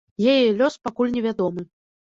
[0.31, 1.61] Яе лёс пакуль невядомы.